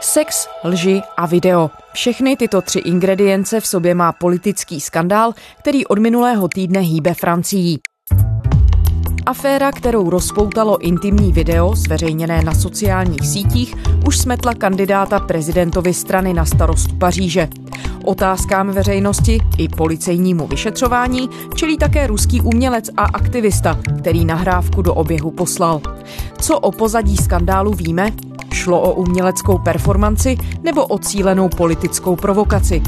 [0.00, 1.70] Sex, lži a video.
[1.92, 7.78] Všechny tyto tři ingredience v sobě má politický skandál, který od minulého týdne hýbe Francií.
[9.26, 13.74] Aféra, kterou rozpoutalo intimní video zveřejněné na sociálních sítích,
[14.06, 17.48] už smetla kandidáta prezidentovi strany na starostu Paříže.
[18.04, 25.30] Otázkám veřejnosti i policejnímu vyšetřování čelí také ruský umělec a aktivista, který nahrávku do oběhu
[25.30, 25.80] poslal.
[26.40, 28.25] Co o pozadí skandálu víme?
[28.66, 32.82] Šlo o uměleckou performanci nebo o cílenou politickou provokaci?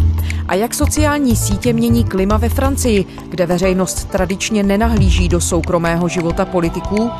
[0.48, 6.45] A jak sociální sítě mění klima ve Francii, kde veřejnost tradičně nenahlíží do soukromého života
[6.45, 7.11] politiků?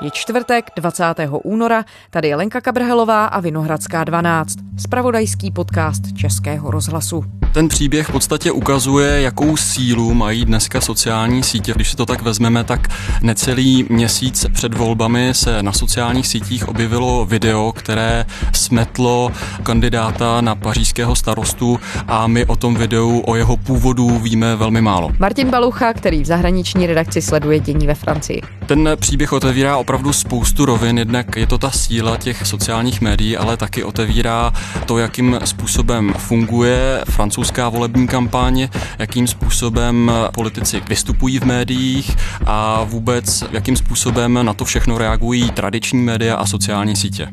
[0.00, 1.04] Je čtvrtek 20.
[1.44, 7.24] února, tady je Lenka Kabrhelová a Vinohradská 12, spravodajský podcast Českého rozhlasu.
[7.52, 11.72] Ten příběh v podstatě ukazuje, jakou sílu mají dneska sociální sítě.
[11.74, 12.88] Když si to tak vezmeme, tak
[13.22, 21.16] necelý měsíc před volbami se na sociálních sítích objevilo video, které smetlo kandidáta na pařížského
[21.16, 25.10] starostu a my o tom videu, o jeho původu víme velmi málo.
[25.18, 28.42] Martin Balucha, který v zahraniční redakci sleduje dění ve Francii.
[28.66, 33.56] Ten příběh otevírá opravdu spoustu rovin, jednak je to ta síla těch sociálních médií, ale
[33.56, 34.52] taky otevírá
[34.86, 37.00] to, jakým způsobem funguje
[37.42, 44.64] francouzská volební kampaň, jakým způsobem politici vystupují v médiích a vůbec jakým způsobem na to
[44.64, 47.28] všechno reagují tradiční média a sociální sítě.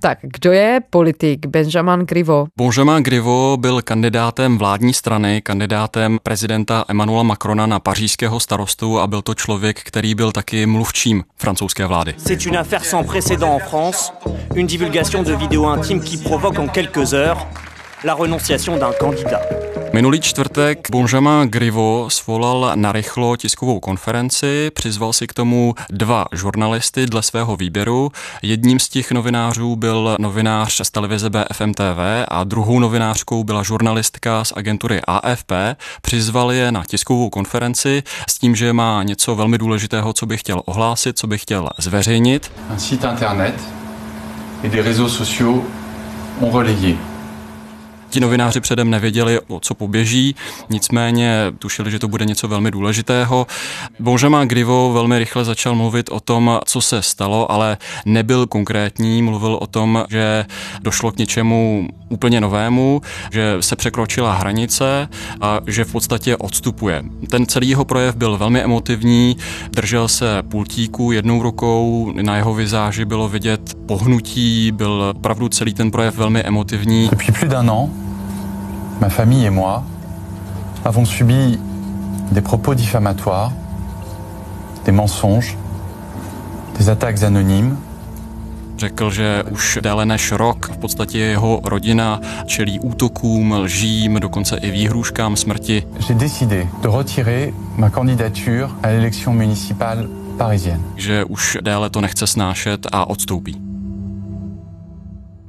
[0.00, 2.50] Tak, kdo je politik Benjamin Griveaux?
[2.58, 9.22] Benjamin Griveaux byl kandidátem vládní strany, kandidátem prezidenta Emmanuela Macrona na pařížského starostu a byl
[9.22, 12.14] to člověk, který byl taky mluvčím francouzské vlády.
[12.18, 14.12] C'est une affaire sans précédent en France,
[14.54, 17.46] une divulgation de vidéos intimes qui provoque en quelques heures
[18.04, 19.42] la renonciation d'un candidat.
[19.92, 27.22] Minulý čtvrtek Benjamin Grivo svolal narychlo tiskovou konferenci, přizval si k tomu dva žurnalisty dle
[27.22, 28.12] svého výběru.
[28.42, 34.44] Jedním z těch novinářů byl novinář z televize BFM TV a druhou novinářkou byla žurnalistka
[34.44, 35.52] z agentury AFP.
[36.02, 40.62] Přizval je na tiskovou konferenci s tím, že má něco velmi důležitého, co by chtěl
[40.64, 42.52] ohlásit, co by chtěl zveřejnit.
[42.70, 43.54] Un site internet
[44.64, 45.64] et des réseaux sociaux
[46.40, 47.11] ont relayé
[48.12, 50.34] Ti novináři předem nevěděli, o co poběží,
[50.70, 53.46] nicméně tušili, že to bude něco velmi důležitého.
[53.98, 59.22] Benjamin Grivo velmi rychle začal mluvit o tom, co se stalo, ale nebyl konkrétní.
[59.22, 60.44] Mluvil o tom, že
[60.82, 65.08] došlo k něčemu úplně novému, že se překročila hranice
[65.40, 67.02] a že v podstatě odstupuje.
[67.30, 69.36] Ten celý jeho projev byl velmi emotivní,
[69.70, 75.90] držel se pultíku jednou rukou, na jeho vizáži bylo vidět pohnutí, byl opravdu celý ten
[75.90, 77.10] projev velmi emotivní.
[79.02, 79.82] Ma famille et moi
[80.84, 81.58] avons subi
[82.30, 83.50] des propos diffamatoires,
[84.84, 85.56] des mensonges,
[86.78, 87.76] des attaques anonymes.
[88.78, 94.70] Řekl, že už déle než rok v podstatě jeho rodina čelí útokům, lžím, dokonce i
[94.70, 95.82] výhruškám smrti.
[95.98, 100.06] J'ai décidé de retirer ma candidature à l'élection municipale
[100.38, 100.82] parisienne.
[100.96, 103.71] Že už déle to nechce snášet a odstoupí.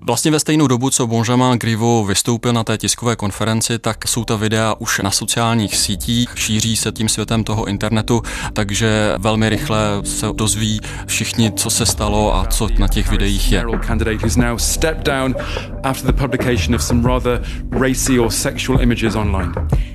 [0.05, 4.35] Vlastně ve stejnou dobu, co Benjamin Grivo vystoupil na té tiskové konferenci, tak jsou ta
[4.35, 8.21] videa už na sociálních sítích, šíří se tím světem toho internetu,
[8.53, 13.63] takže velmi rychle se dozví všichni, co se stalo a co na těch videích je.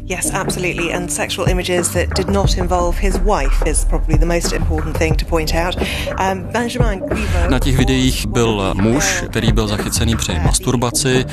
[0.09, 0.95] Yes, absolutely.
[0.95, 5.17] And sexual images that did not involve his wife is probably the most important thing
[5.17, 5.77] to point out.
[5.77, 7.51] Um, Benjamin Griveaux...
[7.51, 11.25] Na těch videích byl muž, který byl zachycený při masturbaci.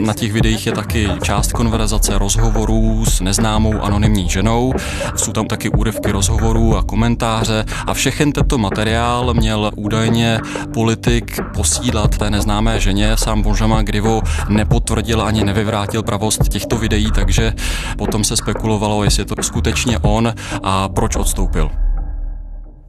[0.00, 4.72] Na těch videích je taky část konverzace rozhovorů s neznámou anonymní ženou.
[5.16, 10.40] Jsou tam taky úryvky rozhovorů a komentáře a všechen tento materiál měl údajně
[10.74, 13.16] politik posílat té neznámé ženě.
[13.16, 17.52] Sám Benjamin Griveaux nepotvrdil ani nevyvrátil pravost těchto videí, takže
[17.98, 21.70] potom se spekulovalo, jestli je to skutečně on a proč odstoupil.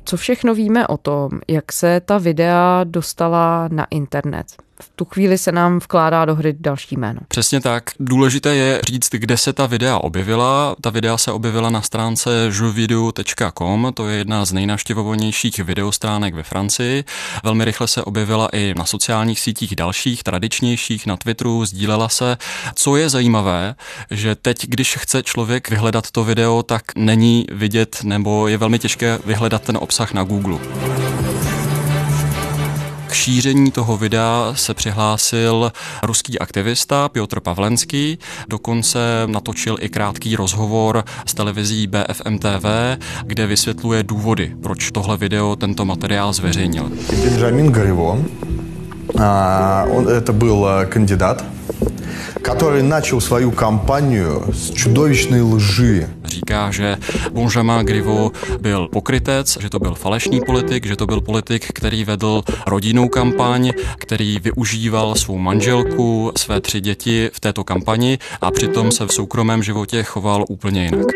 [0.05, 4.64] Co všechno víme o tom, jak se ta videa dostala na internet?
[4.81, 7.19] V tu chvíli se nám vkládá do hry další jméno.
[7.27, 7.83] Přesně tak.
[7.99, 10.75] Důležité je říct, kde se ta videa objevila.
[10.81, 17.03] Ta videa se objevila na stránce jeuvideo.com, to je jedna z nejnaštěvovanějších videostránek ve Francii.
[17.43, 22.37] Velmi rychle se objevila i na sociálních sítích dalších, tradičnějších, na Twitteru, sdílela se.
[22.75, 23.75] Co je zajímavé,
[24.11, 29.19] že teď, když chce člověk vyhledat to video, tak není vidět nebo je velmi těžké
[29.25, 30.59] vyhledat ten obsah na Google
[33.15, 35.71] šíření toho videa se přihlásil
[36.03, 42.65] ruský aktivista Piotr Pavlenský, dokonce natočil i krátký rozhovor s televizí BFM TV,
[43.23, 46.91] kde vysvětluje důvody, proč tohle video, tento materiál zveřejnil.
[47.11, 48.25] Benjamin Grivo
[49.14, 51.44] Он, это был э, кандидат,
[52.42, 56.08] который начал свою кампанию с чудовищной лжи.
[56.24, 56.96] Říká, že
[57.32, 62.42] Benjamin Griveaux byl pokrytec, že to byl falešný politik, že to byl politik, který vedl
[62.66, 69.06] rodinnou kampaň, který využíval svou manželku, své tři děti v této kampani a přitom se
[69.06, 71.06] v soukromém životě choval úplně jinak.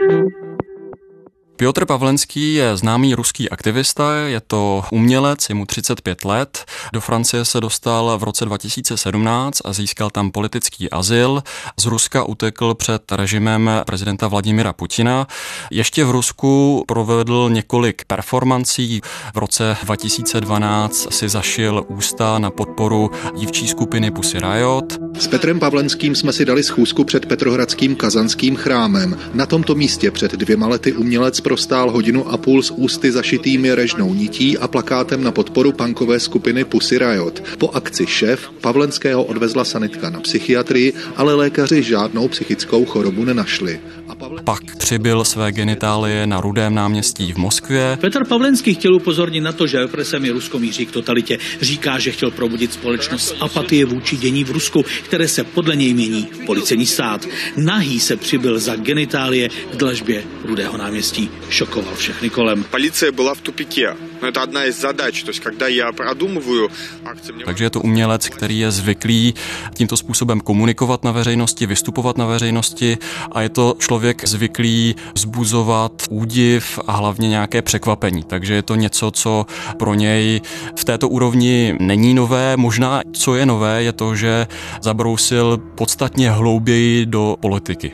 [1.60, 6.66] Piotr Pavlenský je známý ruský aktivista, je to umělec, je mu 35 let.
[6.94, 11.44] Do Francie se dostal v roce 2017 a získal tam politický azyl.
[11.80, 15.28] Z Ruska utekl před režimem prezidenta Vladimira Putina.
[15.72, 19.02] Ještě v Rusku provedl několik performancí.
[19.34, 24.98] V roce 2012 si zašil ústa na podporu dívčí skupiny Pussy Riot.
[25.20, 29.18] S Petrem Pavlenským jsme si dali schůzku před Petrohradským kazanským chrámem.
[29.34, 34.14] Na tomto místě před dvěma lety umělec prostál hodinu a půl s ústy zašitými režnou
[34.14, 37.44] nití a plakátem na podporu punkové skupiny Pussy Riot.
[37.58, 43.80] Po akci šéf Pavlenského odvezla sanitka na psychiatrii, ale lékaři žádnou psychickou chorobu nenašli.
[44.08, 44.46] A Pavlen...
[44.46, 47.98] Pak přibyl své genitálie na Rudém náměstí v Moskvě.
[48.02, 51.38] Petr Pavlenský chtěl upozornit na to, že represemi Rusko míří k totalitě.
[51.62, 55.94] Říká, že chtěl probudit společnost z apatie vůči dění v Rusku, které se podle něj
[55.94, 57.26] mění v policejní stát.
[57.58, 62.65] Nahý se přibyl za genitálie k dlažbě Rudého náměstí šokoval všechny kolem.
[62.65, 63.97] Policie byla v tupike.
[64.23, 66.69] No to jedna z zadač, to когда já продумываю
[67.05, 67.33] akce.
[67.45, 69.35] Takže je to umělec, který je zvyklý
[69.75, 72.99] tímto způsobem komunikovat na veřejnosti, vystupovat na veřejnosti
[73.33, 78.23] a je to člověk zvyklý vzbuzovat údiv a hlavně nějaké překvapení.
[78.23, 79.47] Takže je to něco, co
[79.79, 80.41] pro něj
[80.79, 82.57] v této úrovni není nové.
[82.57, 84.47] Možná, co je nové, je to, že
[84.83, 87.93] zabrousil podstatně hlouběji do politiky.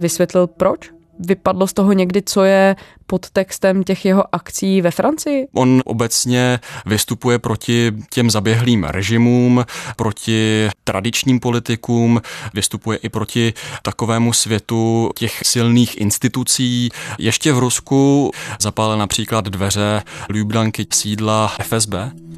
[0.00, 0.93] Vysvětlil proč?
[1.19, 2.75] Vypadlo z toho někdy, co je
[3.07, 5.47] pod textem těch jeho akcí ve Francii?
[5.53, 9.65] On obecně vystupuje proti těm zaběhlým režimům,
[9.95, 12.21] proti tradičním politikům,
[12.53, 16.89] vystupuje i proti takovému světu těch silných institucí.
[17.19, 21.93] Ještě v Rusku zapálil například dveře Ljubljanky sídla FSB.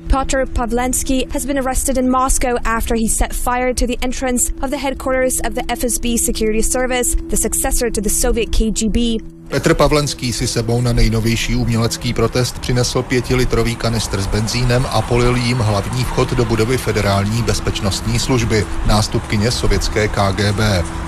[0.08, 4.70] Piotr Pavlensky has been arrested in Moscow after he set fire to the entrance of
[4.70, 9.37] the headquarters of the FSB security service, the successor to the Soviet KGB.
[9.50, 15.36] Petr Pavlenský si sebou na nejnovější umělecký protest přinesl pětilitrový kanistr s benzínem a polil
[15.36, 20.60] jím hlavní vchod do budovy Federální bezpečnostní služby, nástupkyně sovětské KGB.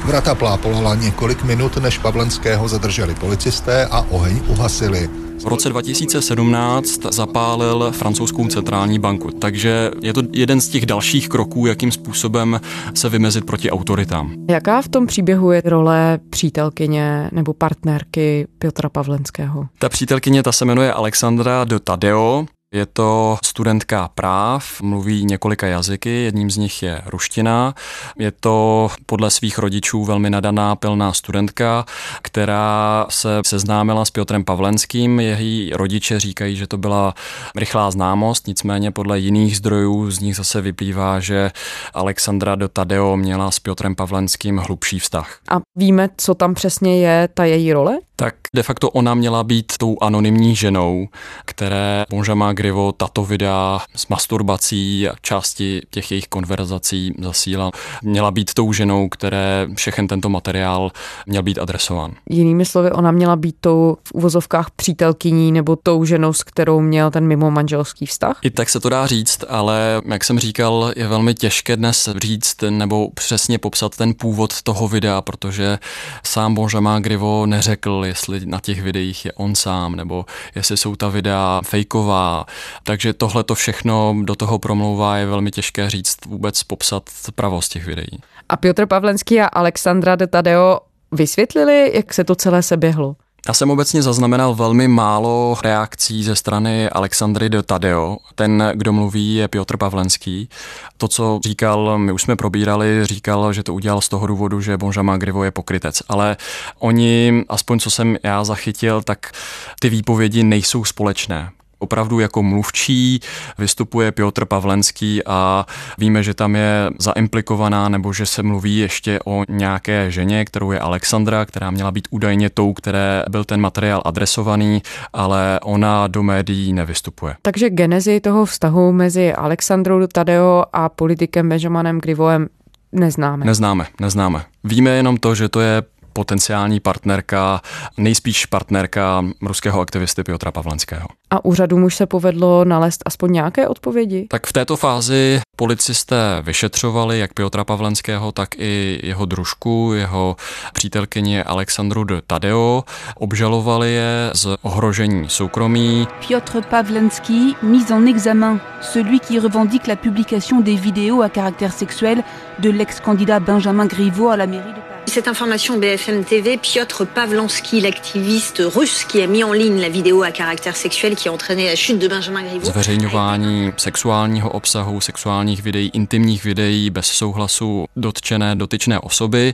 [0.05, 5.28] Vrata plápolala několik minut, než Pavlenského zadrželi policisté a oheň uhasili.
[5.39, 11.65] V roce 2017 zapálil francouzskou centrální banku, takže je to jeden z těch dalších kroků,
[11.65, 12.61] jakým způsobem
[12.93, 14.33] se vymezit proti autoritám.
[14.49, 19.67] Jaká v tom příběhu je role přítelkyně nebo partnerky Piotra Pavlenského?
[19.79, 26.09] Ta přítelkyně, ta se jmenuje Alexandra de Tadeo, je to studentka práv, mluví několika jazyky,
[26.09, 27.73] jedním z nich je ruština.
[28.17, 31.85] Je to podle svých rodičů velmi nadaná pilná studentka,
[32.21, 35.19] která se seznámila s Piotrem Pavlenským.
[35.19, 37.13] Její rodiče říkají, že to byla
[37.55, 41.51] rychlá známost, nicméně podle jiných zdrojů z nich zase vyplývá, že
[41.93, 45.39] Alexandra do Tadeo měla s Piotrem Pavlenským hlubší vztah.
[45.49, 47.97] A víme, co tam přesně je ta její role?
[48.19, 51.07] tak de facto ona měla být tou anonymní ženou,
[51.45, 57.71] které Benjamin Grivo tato videa s masturbací a části těch jejich konverzací zasílal.
[58.03, 60.91] Měla být tou ženou, které všechen tento materiál
[61.25, 62.11] měl být adresován.
[62.29, 67.11] Jinými slovy, ona měla být tou v uvozovkách přítelkyní nebo tou ženou, s kterou měl
[67.11, 68.39] ten mimo manželský vztah?
[68.41, 72.57] I tak se to dá říct, ale jak jsem říkal, je velmi těžké dnes říct
[72.69, 75.79] nebo přesně popsat ten původ toho videa, protože
[76.23, 80.25] sám Benjamin Grivo neřekl, jestli na těch videích je on sám, nebo
[80.55, 82.45] jestli jsou ta videa fejková.
[82.83, 87.03] Takže tohle to všechno do toho promlouvá, je velmi těžké říct vůbec popsat
[87.35, 88.19] pravost těch videí.
[88.49, 90.79] A Piotr Pavlenský a Alexandra de Tadeo
[91.11, 93.15] vysvětlili, jak se to celé seběhlo?
[93.47, 98.17] Já jsem obecně zaznamenal velmi málo reakcí ze strany Alexandry de Tadeo.
[98.35, 100.49] Ten, kdo mluví, je Piotr Pavlenský.
[100.97, 104.77] To, co říkal, my už jsme probírali, říkal, že to udělal z toho důvodu, že
[104.77, 106.01] Bonžama Grivo je pokrytec.
[106.09, 106.37] Ale
[106.79, 109.31] oni, aspoň co jsem já zachytil, tak
[109.79, 113.19] ty výpovědi nejsou společné opravdu jako mluvčí
[113.57, 115.65] vystupuje Piotr Pavlenský a
[115.97, 120.79] víme, že tam je zaimplikovaná nebo že se mluví ještě o nějaké ženě, kterou je
[120.79, 124.81] Alexandra, která měla být údajně tou, které byl ten materiál adresovaný,
[125.13, 127.35] ale ona do médií nevystupuje.
[127.41, 132.47] Takže genezi toho vztahu mezi Alexandrou Tadeo a politikem Benjamanem Grivoem
[132.91, 133.45] neznáme.
[133.45, 134.45] Neznáme, neznáme.
[134.63, 135.83] Víme jenom to, že to je
[136.19, 137.61] potenciální partnerka,
[137.97, 141.07] nejspíš partnerka ruského aktivisty Piotra Pavlenského.
[141.29, 144.27] A úřadům už se povedlo nalézt aspoň nějaké odpovědi?
[144.29, 150.35] Tak v této fázi policisté vyšetřovali jak Piotra Pavlenského, tak i jeho družku, jeho
[150.73, 152.83] přítelkyni Alexandru de Tadeo.
[153.15, 156.07] Obžalovali je z ohrožení soukromí.
[156.27, 162.23] Piotr Pavlenský, mis en examen, celui qui revendique la publication des vidéos à caractère sexuel
[162.59, 168.61] de l'ex-candidat Benjamin Griveaux à la mairie de Cette information BFM TV, Piotr Pavlansky, l'activiste
[168.75, 171.75] russe qui a mis en ligne la vidéo à caractère sexuel qui a entraîné la
[171.75, 172.71] chute de Benjamin Griveaux.
[172.71, 179.53] Zveřejňování sexuálního obsahu, sexuálních videí, intimních videí bez souhlasu dotčené, dotyčné osoby.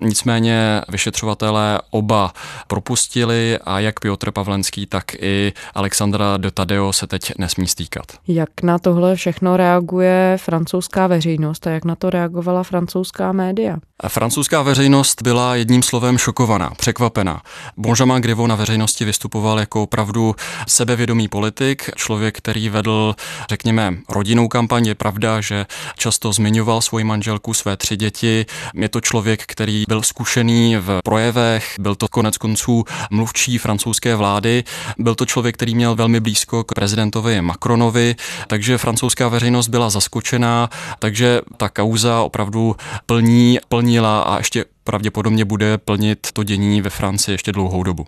[0.00, 2.32] Nicméně vyšetřovatelé oba
[2.66, 8.04] propustili a jak Piotr Pavlenský, tak i Alexandra de Tadeo se teď nesmí stýkat.
[8.28, 13.76] Jak na tohle všechno reaguje francouzská veřejnost a jak na to reagovala francouzská média?
[14.08, 14.62] Francouzská
[14.94, 17.42] veřejnost byla jedním slovem šokovaná, překvapená.
[17.76, 20.34] Benjamin Griveaux na veřejnosti vystupoval jako opravdu
[20.68, 23.14] sebevědomý politik, člověk, který vedl,
[23.48, 24.86] řekněme, rodinnou kampaň.
[24.86, 28.46] Je pravda, že často zmiňoval svoji manželku, své tři děti.
[28.74, 34.64] Je to člověk, který byl zkušený v projevech, byl to konec konců mluvčí francouzské vlády,
[34.98, 38.14] byl to člověk, který měl velmi blízko k prezidentovi Macronovi,
[38.46, 45.78] takže francouzská veřejnost byla zaskočená, takže ta kauza opravdu plní, plnila a ještě pravděpodobně bude
[45.78, 48.06] plnit to dění ve Francii ještě dlouhou dobu.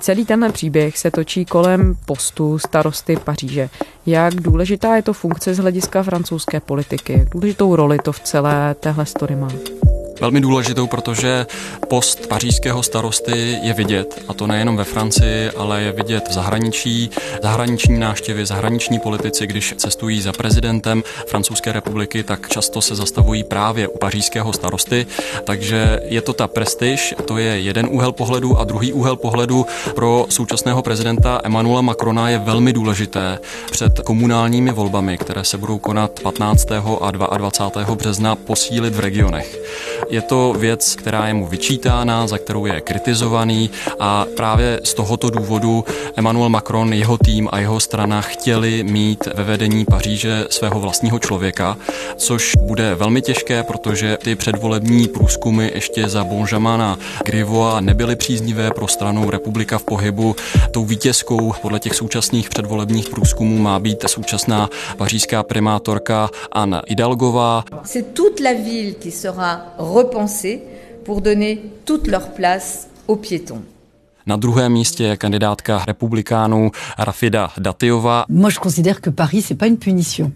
[0.00, 3.70] Celý tenhle příběh se točí kolem postu starosty Paříže.
[4.06, 7.12] Jak důležitá je to funkce z hlediska francouzské politiky?
[7.12, 9.48] Jak důležitou roli to v celé téhle story má?
[10.20, 11.46] Velmi důležitou, protože
[11.88, 17.10] post pařížského starosty je vidět, a to nejenom ve Francii, ale je vidět v zahraničí,
[17.42, 23.88] zahraniční návštěvy, zahraniční politici, když cestují za prezidentem Francouzské republiky, tak často se zastavují právě
[23.88, 25.06] u pařížského starosty,
[25.44, 30.26] takže je to ta prestiž, to je jeden úhel pohledu a druhý úhel pohledu pro
[30.28, 33.38] současného prezidenta Emmanuela Macrona je velmi důležité
[33.70, 36.68] před komunálními volbami, které se budou konat 15.
[37.00, 37.94] a 22.
[37.94, 39.58] března posílit v regionech.
[40.10, 45.30] Je to věc, která je mu vyčítána, za kterou je kritizovaný a právě z tohoto
[45.30, 45.84] důvodu
[46.16, 51.76] Emmanuel Macron, jeho tým a jeho strana chtěli mít ve vedení Paříže svého vlastního člověka,
[52.16, 58.88] což bude velmi těžké, protože ty předvolební průzkumy ještě za Bonjamana Grivoa nebyly příznivé pro
[58.88, 60.36] stranu Republika v pohybu.
[60.70, 67.64] Tou vítězkou podle těch současných předvolebních průzkumů má být současná pařížská primátorka Anne Hidalgová.
[67.84, 69.66] C'est toute la ville qui sera
[71.04, 73.62] pour donner toute leur place aux piétons.
[74.26, 77.50] Na druhém místě je kandidátka republikánů Rafida.
[78.28, 80.32] Moi, je considère que Paris, c'est pas une punition.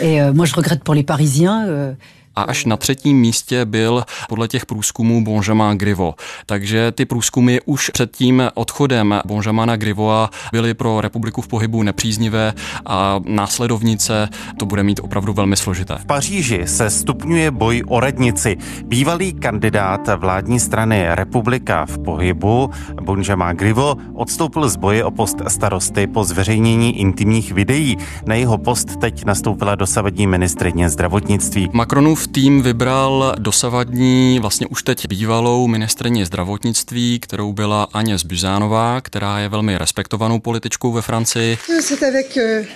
[0.00, 1.66] Et euh, moi, je regrette pour les Parisiens.
[1.66, 1.94] Euh,
[2.36, 6.14] a až na třetím místě byl podle těch průzkumů Bonjamin Grivo.
[6.46, 12.52] Takže ty průzkumy už před tím odchodem Bonjamana Grivoa byly pro republiku v pohybu nepříznivé
[12.86, 14.28] a následovnice
[14.58, 15.98] to bude mít opravdu velmi složité.
[15.98, 18.56] V Paříži se stupňuje boj o radnici.
[18.84, 22.70] Bývalý kandidát vládní strany Republika v pohybu
[23.02, 27.96] Bonjamin Grivo odstoupil z boje o post starosty po zveřejnění intimních videí.
[28.26, 31.70] Na jeho post teď nastoupila dosavadní ministrině zdravotnictví.
[31.72, 39.38] Macronův tým vybral dosavadní, vlastně už teď bývalou ministrně zdravotnictví, kterou byla Aně Zbyzánová, která
[39.38, 41.58] je velmi respektovanou političkou ve Francii.
[41.80, 42.66] C'est avec euh,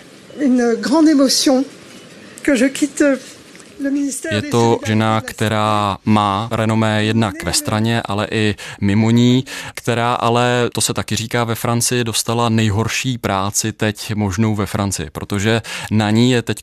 [0.40, 1.64] une grande émotion
[2.42, 3.18] que je quitte
[4.30, 9.44] je to žena, která má renomé jednak ve straně, ale i mimo ní,
[9.74, 15.10] která ale, to se taky říká ve Francii, dostala nejhorší práci teď možnou ve Francii,
[15.10, 16.62] protože na ní je teď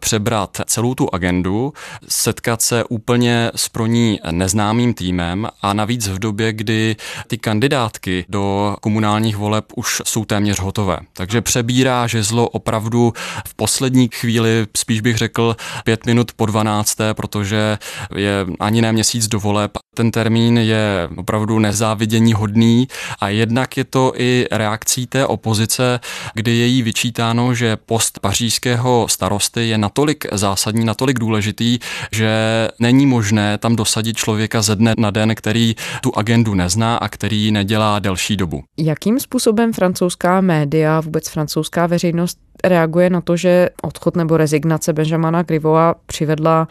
[0.00, 1.72] přebrat celou tu agendu,
[2.08, 8.24] setkat se úplně s pro ní neznámým týmem a navíc v době, kdy ty kandidátky
[8.28, 10.98] do komunálních voleb už jsou téměř hotové.
[11.12, 13.12] Takže přebírá žezlo opravdu
[13.48, 17.78] v poslední chvíli, spíš bych řekl pět minut po 12., protože
[18.16, 19.70] je ani ne měsíc do voleb.
[19.96, 22.88] Ten termín je opravdu nezávidění hodný
[23.20, 26.00] a jednak je to i reakcí té opozice,
[26.34, 31.78] kdy je jí vyčítáno, že post pařížského starosty je natolik zásadní, natolik důležitý,
[32.12, 32.30] že
[32.78, 37.52] není možné tam dosadit člověka ze dne na den, který tu agendu nezná a který
[37.52, 38.62] nedělá delší dobu.
[38.78, 45.42] Jakým způsobem francouzská média, vůbec francouzská veřejnost reaguje na to, že odchod nebo rezignace Benjamina
[45.42, 46.68] Grivoa přivedla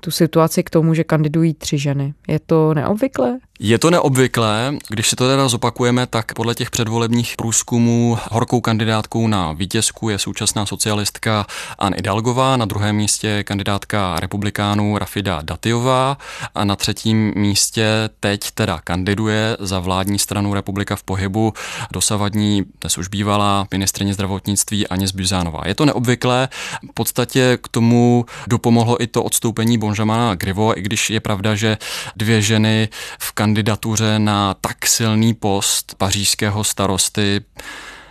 [0.00, 2.14] tu situaci k tomu, že kandidují tři ženy.
[2.28, 3.38] Je to neobvyklé?
[3.60, 9.28] Je to neobvyklé, když si to teda zopakujeme, tak podle těch předvolebních průzkumů horkou kandidátkou
[9.28, 11.46] na vítězku je současná socialistka
[11.78, 16.18] Anne Idalgová, na druhém místě je kandidátka republikánů Rafida Datiová
[16.54, 21.52] a na třetím místě teď teda kandiduje za vládní stranu Republika v pohybu
[21.92, 25.62] dosavadní, dnes už bývalá ministrině zdravotnictví Aněs Buzánová.
[25.66, 26.48] Je to neobvyklé,
[26.90, 31.78] v podstatě k tomu dopomohlo i to odstoupení Bonžamana Grivo, i když je pravda, že
[32.16, 37.40] dvě ženy v kandidatuře na tak silný post pařížského starosty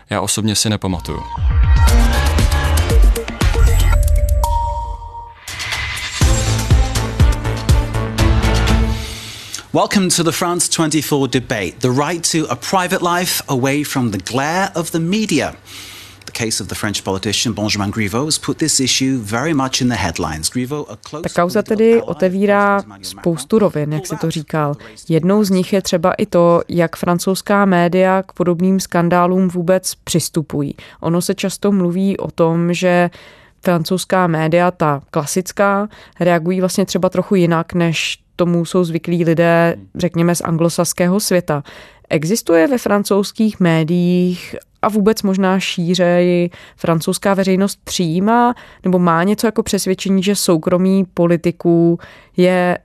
[0.10, 1.24] já osobně si nepamatuju.
[9.74, 14.18] Welcome to the France 24 debate the right to a private life away from the
[14.32, 15.54] glare of the media.
[16.38, 19.96] Case of the French politician Benjamin Griveaux has put this issue very much in the
[19.96, 20.50] headlines.
[20.50, 24.76] Griveaux, a close Ta kauza tedy otevírá spoustu rovin, jak si to říkal.
[25.10, 30.76] Jednou z nich je třeba i to, jak francouzská média k podobným skandálům vůbec přistupují.
[31.00, 33.10] Ono se často mluví o tom, že
[33.62, 35.90] francouzská média, ta klasická,
[36.20, 41.64] reagují vlastně třeba trochu jinak, než tomu jsou zvyklí lidé, řekněme, z anglosaského světa.
[42.10, 49.64] Existuje ve francouzských médiích a vůbec možná šířeji francouzská veřejnost přijímá nebo má něco jako
[49.64, 52.00] přesvědčení, že soukromí politiků
[52.38, 52.78] je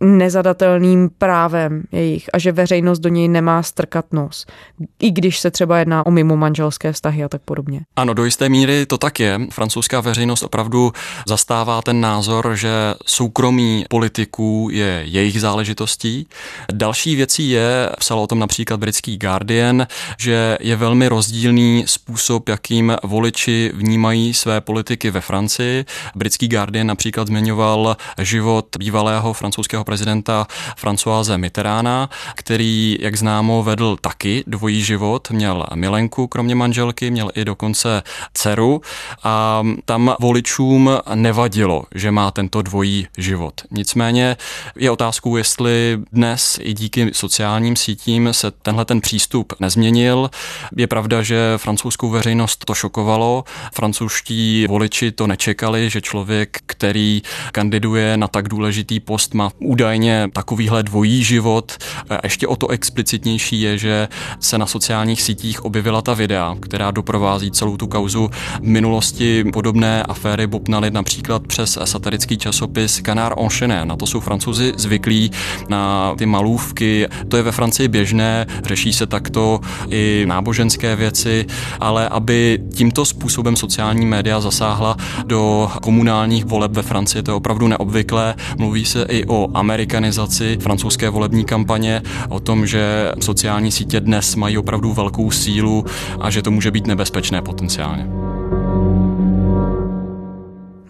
[0.00, 4.46] nezadatelným právem jejich a že veřejnost do něj nemá strkat nos,
[4.98, 7.80] i když se třeba jedná o mimo manželské vztahy a tak podobně.
[7.96, 9.40] Ano, do jisté míry to tak je.
[9.50, 10.92] Francouzská veřejnost opravdu
[11.26, 12.70] zastává ten názor, že
[13.06, 16.26] soukromí politiků je jejich záležitostí.
[16.72, 19.86] Další věcí je, psal o tom například britský Guardian,
[20.18, 25.84] že je velmi rozdílný způsob, jakým voliči vnímají své politiky ve Francii.
[26.14, 30.46] Britský Guardian například zmiňoval život bývalého francouzského prezidenta
[30.82, 37.44] Françoise Mitterána, který, jak známo, vedl taky dvojí život, měl milenku kromě manželky, měl i
[37.44, 38.02] dokonce
[38.34, 38.80] dceru
[39.22, 43.60] a tam voličům nevadilo, že má tento dvojí život.
[43.70, 44.36] Nicméně
[44.76, 50.30] je otázkou, jestli dnes i díky sociálním sítím se tenhle ten přístup nezměnil.
[50.76, 53.44] Je pravda, že francouzskou veřejnost to šokovalo,
[53.74, 59.79] francouzští voliči to nečekali, že člověk, který kandiduje na tak důležitý post, má údajně
[60.32, 61.72] takovýhle dvojí život.
[62.10, 64.08] A ještě o to explicitnější je, že
[64.40, 68.30] se na sociálních sítích objevila ta videa, která doprovází celou tu kauzu.
[68.60, 73.84] V minulosti podobné aféry bopnaly například přes satirický časopis Canard Enchaîné.
[73.84, 75.30] Na to jsou francouzi zvyklí,
[75.68, 77.08] na ty malůvky.
[77.28, 81.46] To je ve Francii běžné, řeší se takto i náboženské věci,
[81.80, 87.68] ale aby tímto způsobem sociální média zasáhla do komunálních voleb ve Francii, to je opravdu
[87.68, 88.34] neobvyklé.
[88.58, 94.58] Mluví se i o amerikanizaci francouzské volební kampaně, o tom, že sociální sítě dnes mají
[94.58, 95.84] opravdu velkou sílu
[96.20, 98.29] a že to může být nebezpečné potenciálně.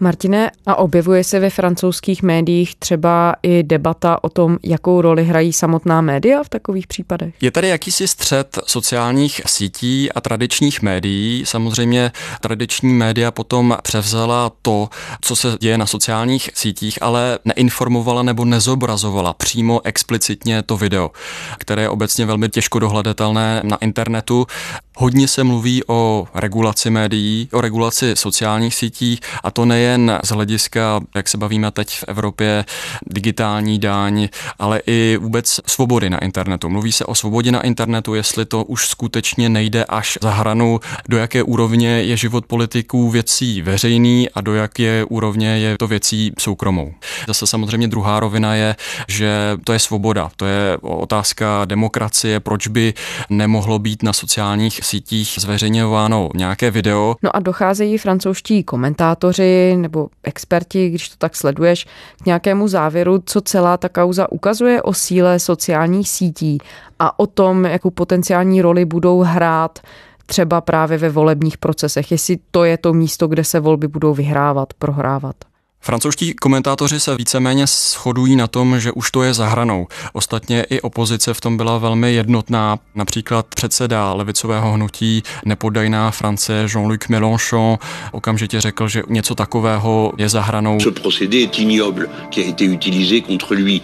[0.01, 5.53] Martine, a objevuje se ve francouzských médiích třeba i debata o tom, jakou roli hrají
[5.53, 7.33] samotná média v takových případech?
[7.41, 11.43] Je tady jakýsi střed sociálních sítí a tradičních médií.
[11.45, 12.11] Samozřejmě
[12.41, 14.89] tradiční média potom převzala to,
[15.21, 21.11] co se děje na sociálních sítích, ale neinformovala nebo nezobrazovala přímo explicitně to video,
[21.57, 24.47] které je obecně velmi těžko dohledatelné na internetu.
[24.97, 30.99] Hodně se mluví o regulaci médií, o regulaci sociálních sítí a to nejen z hlediska,
[31.15, 32.65] jak se bavíme teď v Evropě,
[33.05, 36.69] digitální dáň, ale i vůbec svobody na internetu.
[36.69, 41.17] Mluví se o svobodě na internetu, jestli to už skutečně nejde až za hranu, do
[41.17, 46.93] jaké úrovně je život politiků věcí veřejný a do jaké úrovně je to věcí soukromou.
[47.27, 48.75] Zase samozřejmě druhá rovina je,
[49.07, 52.93] že to je svoboda, to je otázka demokracie, proč by
[53.29, 57.15] nemohlo být na sociálních sítích zveřejňováno nějaké video.
[57.23, 61.85] No a docházejí francouzští komentátoři nebo experti, když to tak sleduješ,
[62.23, 66.57] k nějakému závěru, co celá ta kauza ukazuje o síle sociálních sítí
[66.99, 69.79] a o tom, jakou potenciální roli budou hrát
[70.25, 74.73] třeba právě ve volebních procesech, jestli to je to místo, kde se volby budou vyhrávat,
[74.73, 75.50] prohrávat.
[75.83, 79.87] Francouzští komentátoři se víceméně shodují na tom, že už to je za hranou.
[80.13, 82.79] Ostatně i opozice v tom byla velmi jednotná.
[82.95, 87.77] Například předseda levicového hnutí Nepodajná Francie Jean-Luc Mélenchon
[88.11, 90.79] okamžitě řekl, že něco takového je za hranou.
[90.79, 93.81] Ce procédé est ignoble qui a été utilisé contre lui.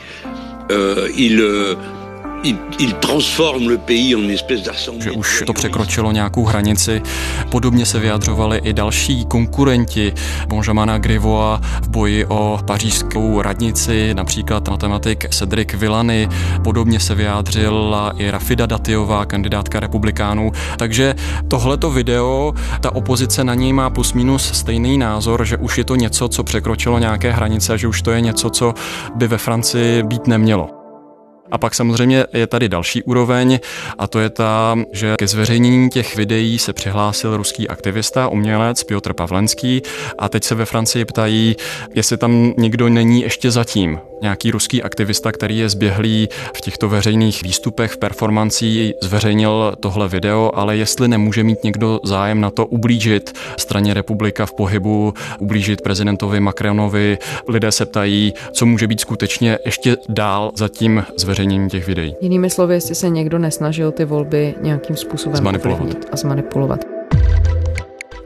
[0.72, 1.97] Euh, il euh,
[5.00, 7.02] že už to překročilo nějakou hranici.
[7.52, 10.13] Podobně se vyjadřovali i další konkurenti
[10.47, 16.30] Benjamina Grivoa v boji o pařížskou radnici, například matematik Cedric Villany.
[16.63, 20.52] Podobně se vyjádřila i Rafida Datiová, kandidátka republikánů.
[20.78, 21.15] Takže
[21.47, 25.95] tohleto video, ta opozice na něj má plus minus stejný názor, že už je to
[25.95, 28.73] něco, co překročilo nějaké hranice že už to je něco, co
[29.15, 30.77] by ve Francii být nemělo.
[31.52, 33.60] A pak samozřejmě je tady další úroveň
[33.98, 39.14] a to je ta, že ke zveřejnění těch videí se přihlásil ruský aktivista, umělec Piotr
[39.14, 39.82] Pavlenský
[40.20, 41.56] a teď se ve Francii ptají,
[41.96, 44.00] jestli tam někdo není ještě zatím.
[44.22, 50.52] Nějaký ruský aktivista, který je zběhlý v těchto veřejných výstupech, v performancí, zveřejnil tohle video,
[50.54, 56.40] ale jestli nemůže mít někdo zájem na to ublížit straně republika v pohybu, ublížit prezidentovi
[56.40, 61.06] Macronovi, lidé se ptají, co může být skutečně ještě dál za tím
[61.38, 62.15] zveřejněním těch videí.
[62.21, 66.86] Jinými slovy, jestli se někdo nesnažil ty volby nějakým způsobem zmanipulovat a zmanipulovat.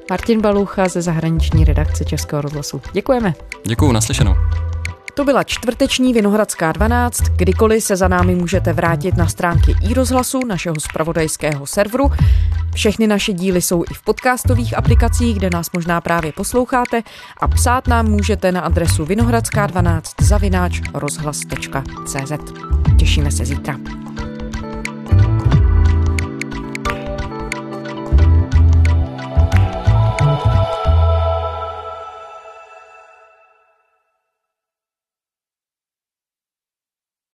[0.09, 2.81] Martin Balucha ze zahraniční redakce Českého rozhlasu.
[2.93, 3.33] Děkujeme.
[3.65, 4.35] Děkuju, naslyšenou.
[5.13, 7.21] To byla čtvrteční Vinohradská 12.
[7.21, 12.11] Kdykoliv se za námi můžete vrátit na stránky i rozhlasu našeho spravodajského serveru.
[12.75, 17.01] Všechny naše díly jsou i v podcastových aplikacích, kde nás možná právě posloucháte
[17.37, 22.31] a psát nám můžete na adresu vinohradská12 zavináč rozhlas.cz.
[22.99, 23.77] Těšíme se zítra.